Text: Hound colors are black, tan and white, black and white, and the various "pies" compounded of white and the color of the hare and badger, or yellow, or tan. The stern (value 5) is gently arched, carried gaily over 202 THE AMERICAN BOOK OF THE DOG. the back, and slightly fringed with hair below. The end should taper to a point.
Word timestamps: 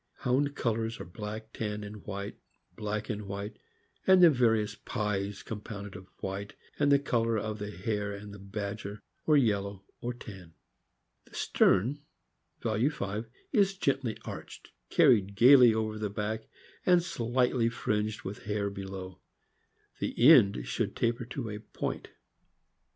Hound 0.15 0.55
colors 0.55 0.99
are 0.99 1.05
black, 1.05 1.53
tan 1.53 1.83
and 1.83 2.03
white, 2.07 2.35
black 2.75 3.07
and 3.07 3.27
white, 3.27 3.59
and 4.07 4.23
the 4.23 4.31
various 4.31 4.73
"pies" 4.73 5.43
compounded 5.43 5.95
of 5.95 6.07
white 6.21 6.55
and 6.79 6.91
the 6.91 6.97
color 6.97 7.37
of 7.37 7.59
the 7.59 7.69
hare 7.69 8.11
and 8.11 8.51
badger, 8.51 9.03
or 9.27 9.37
yellow, 9.37 9.85
or 10.01 10.15
tan. 10.15 10.55
The 11.25 11.35
stern 11.35 11.99
(value 12.63 12.89
5) 12.89 13.29
is 13.51 13.77
gently 13.77 14.17
arched, 14.25 14.71
carried 14.89 15.35
gaily 15.35 15.71
over 15.71 15.99
202 15.99 15.99
THE 15.99 16.05
AMERICAN 16.19 16.47
BOOK 16.47 16.47
OF 16.47 16.83
THE 16.83 16.87
DOG. 16.87 16.87
the 16.87 16.87
back, 16.87 16.87
and 16.91 17.03
slightly 17.03 17.69
fringed 17.69 18.23
with 18.23 18.43
hair 18.45 18.71
below. 18.71 19.19
The 19.99 20.17
end 20.31 20.65
should 20.65 20.95
taper 20.95 21.25
to 21.25 21.51
a 21.51 21.59
point. 21.59 22.07